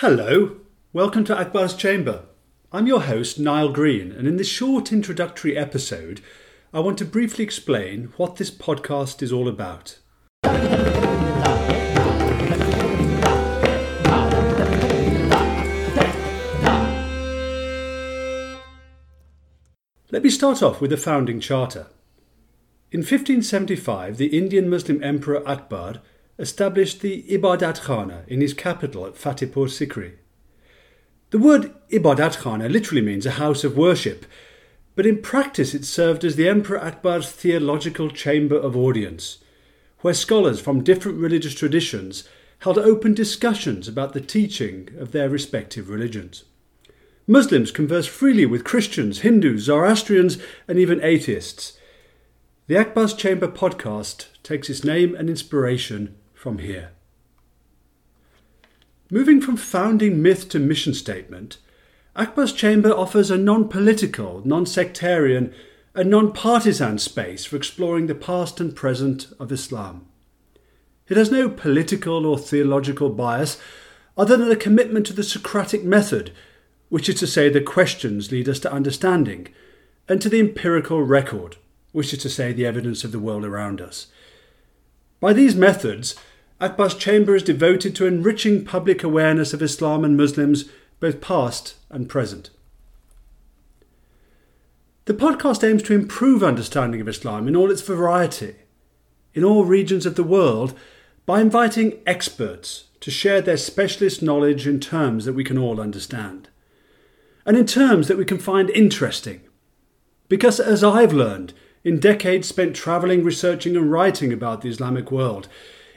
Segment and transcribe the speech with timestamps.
[0.00, 0.56] Hello,
[0.94, 2.24] welcome to Akbar's Chamber.
[2.72, 6.22] I'm your host, Nile Green, and in this short introductory episode,
[6.72, 9.98] I want to briefly explain what this podcast is all about.
[20.10, 21.88] Let me start off with the founding charter.
[22.90, 26.00] In 1575, the Indian Muslim Emperor Akbar
[26.40, 30.14] established the Ibadat Khana in his capital at Fatehpur Sikri.
[31.30, 34.24] The word Ibadat Khana literally means a house of worship,
[34.96, 39.38] but in practice it served as the Emperor Akbar's theological chamber of audience,
[40.00, 42.26] where scholars from different religious traditions
[42.60, 46.44] held open discussions about the teaching of their respective religions.
[47.26, 51.78] Muslims converse freely with Christians, Hindus, Zoroastrians, and even atheists.
[52.66, 56.92] The Akbar's Chamber podcast takes its name and inspiration from here.
[59.10, 61.58] Moving from founding myth to mission statement,
[62.16, 65.52] Akbar's Chamber offers a non political, non sectarian,
[65.94, 70.06] and non partisan space for exploring the past and present of Islam.
[71.08, 73.60] It has no political or theological bias
[74.16, 76.32] other than a commitment to the Socratic method,
[76.88, 79.48] which is to say, the questions lead us to understanding,
[80.08, 81.56] and to the empirical record,
[81.92, 84.06] which is to say, the evidence of the world around us.
[85.20, 86.16] By these methods,
[86.60, 90.64] Akbar's chamber is devoted to enriching public awareness of Islam and Muslims,
[90.98, 92.50] both past and present.
[95.04, 98.56] The podcast aims to improve understanding of Islam in all its variety,
[99.34, 100.74] in all regions of the world,
[101.26, 106.48] by inviting experts to share their specialist knowledge in terms that we can all understand,
[107.44, 109.40] and in terms that we can find interesting.
[110.28, 115.48] Because, as I've learned in decades spent travelling, researching, and writing about the Islamic world,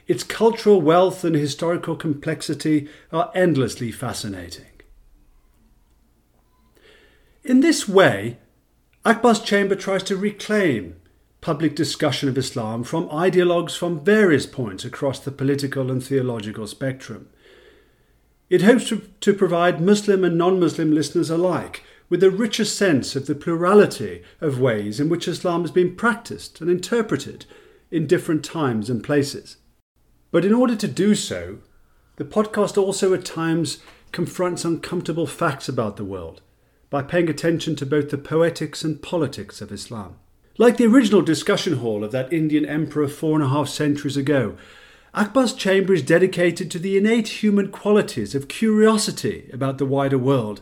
[0.08, 4.66] its cultural wealth and historical complexity are endlessly fascinating.
[7.44, 8.38] In this way,
[9.06, 10.96] Akbar's chamber tries to reclaim
[11.42, 17.28] public discussion of Islam from ideologues from various points across the political and theological spectrum.
[18.50, 23.16] It hopes to, to provide Muslim and non Muslim listeners alike with a richer sense
[23.16, 27.48] of the plurality of ways in which Islam has been practiced and interpreted
[27.90, 29.58] in different times and places.
[30.30, 31.58] But in order to do so,
[32.18, 33.80] the podcast also at times
[34.12, 36.44] confronts uncomfortable facts about the world
[36.92, 40.20] by paying attention to both the poetics and politics of Islam.
[40.60, 44.56] Like the original discussion hall of that Indian emperor four and a half centuries ago,
[45.16, 50.62] Akbar's chamber is dedicated to the innate human qualities of curiosity about the wider world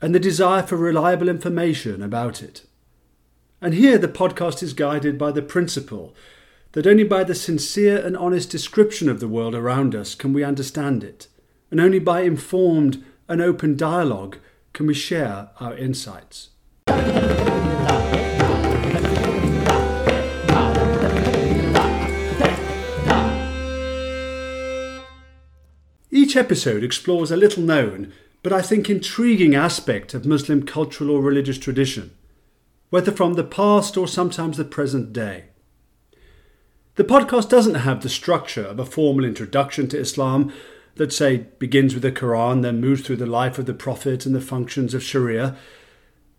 [0.00, 2.66] and the desire for reliable information about it.
[3.60, 6.14] And here the podcast is guided by the principle
[6.72, 10.44] that only by the sincere and honest description of the world around us can we
[10.44, 11.26] understand it,
[11.70, 14.38] and only by informed and open dialogue
[14.72, 16.50] can we share our insights.
[26.12, 28.12] Each episode explores a little known,
[28.42, 32.12] but I think intriguing aspect of Muslim cultural or religious tradition,
[32.88, 35.44] whether from the past or sometimes the present day.
[36.96, 40.52] The podcast doesn't have the structure of a formal introduction to Islam
[40.96, 44.34] that, say, begins with the Quran, then moves through the life of the Prophet and
[44.34, 45.56] the functions of Sharia.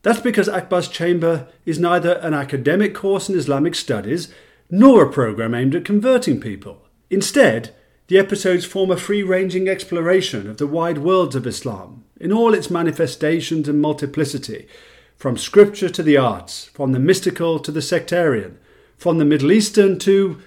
[0.03, 4.33] That's because Akbar's Chamber is neither an academic course in Islamic studies
[4.69, 6.85] nor a program aimed at converting people.
[7.09, 7.75] Instead,
[8.11, 12.53] the episodes form a free ranging exploration of the wide worlds of Islam in all
[12.53, 14.67] its manifestations and multiplicity,
[15.15, 18.59] from scripture to the arts, from the mystical to the sectarian,
[18.97, 20.41] from the Middle Eastern to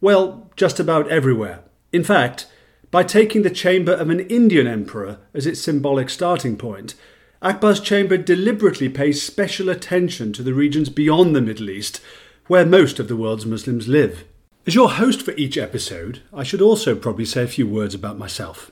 [0.00, 1.62] well, just about everywhere.
[1.92, 2.46] In fact,
[2.90, 6.94] by taking the chamber of an Indian emperor as its symbolic starting point,
[7.42, 12.00] Akbar's chamber deliberately pays special attention to the regions beyond the Middle East,
[12.46, 14.24] where most of the world's Muslims live.
[14.66, 18.18] As your host for each episode, I should also probably say a few words about
[18.18, 18.70] myself.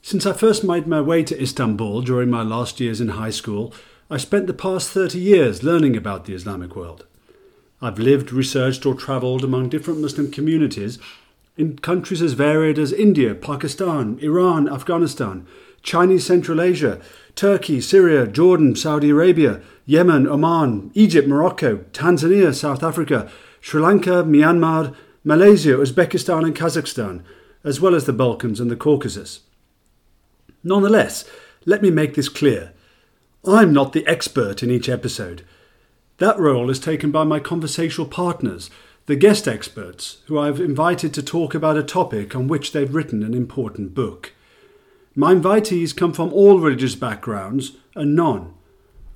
[0.00, 3.74] Since I first made my way to Istanbul during my last years in high school,
[4.10, 7.06] I spent the past 30 years learning about the Islamic world.
[7.82, 10.98] I've lived, researched, or travelled among different Muslim communities
[11.58, 15.46] in countries as varied as India, Pakistan, Iran, Afghanistan,
[15.82, 17.00] Chinese Central Asia,
[17.34, 23.30] Turkey, Syria, Jordan, Saudi Arabia, Yemen, Oman, Egypt, Morocco, Tanzania, South Africa,
[23.60, 24.94] Sri Lanka, Myanmar,
[25.24, 27.22] Malaysia, Uzbekistan, and Kazakhstan,
[27.64, 29.40] as well as the Balkans and the Caucasus.
[30.62, 31.24] Nonetheless,
[31.64, 32.72] let me make this clear.
[33.46, 35.42] I'm not the expert in each episode.
[36.18, 38.70] That role is taken by my conversational partners,
[39.06, 43.22] the guest experts, who I've invited to talk about a topic on which they've written
[43.22, 44.34] an important book.
[45.16, 48.54] My invitees come from all religious backgrounds and none.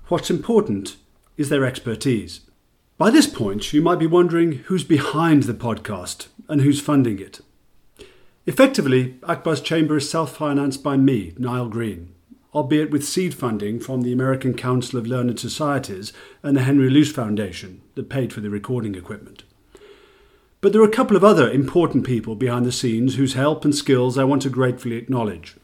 [0.08, 0.96] What's important
[1.36, 2.40] is their expertise.
[2.98, 7.40] By this point, you might be wondering who's behind the podcast and who's funding it.
[8.44, 12.12] Effectively, Akbar's Chamber is self financed by me, Nile Green,
[12.52, 16.12] albeit with seed funding from the American Council of Learned Societies
[16.42, 19.44] and the Henry Luce Foundation that paid for the recording equipment.
[20.60, 23.74] But there are a couple of other important people behind the scenes whose help and
[23.74, 25.56] skills I want to gratefully acknowledge.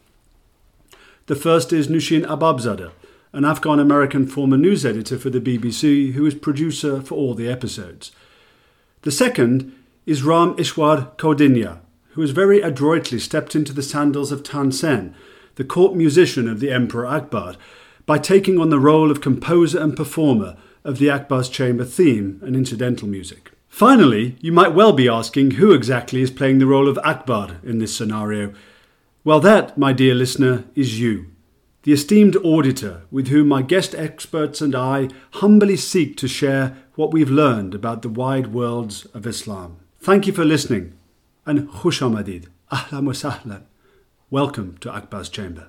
[1.26, 2.92] The first is Nushin Arbabzadah,
[3.32, 7.48] an Afghan American former news editor for the BBC who is producer for all the
[7.48, 8.10] episodes.
[9.02, 9.72] The second
[10.06, 11.78] is Ram Ishwar Kaudinya,
[12.10, 15.14] who has very adroitly stepped into the sandals of Tansen,
[15.54, 17.54] the court musician of the Emperor Akbar,
[18.06, 22.56] by taking on the role of composer and performer of the Akbar's Chamber theme and
[22.56, 23.52] incidental music.
[23.68, 27.78] Finally, you might well be asking who exactly is playing the role of Akbar in
[27.78, 28.52] this scenario.
[29.22, 31.26] Well, that, my dear listener, is you
[31.82, 37.12] the esteemed auditor with whom my guest experts and I humbly seek to share what
[37.12, 39.76] we've learned about the wide worlds of Islam.
[39.98, 40.94] Thank you for listening
[41.44, 43.64] and khush amadid, ahlan wa sahlan.
[44.30, 45.68] Welcome to Akbar's Chamber.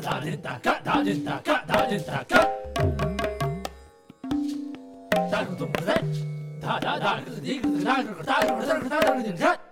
[0.00, 2.48] だでたかだでたかだでたか。
[5.30, 5.94] だるともだ
[6.60, 9.69] だだだるでいくだるだるだるだるだだ